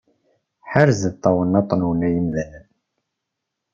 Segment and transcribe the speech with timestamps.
[0.71, 2.65] Ḥerzet tawennaṭ-nwen ay imdanen!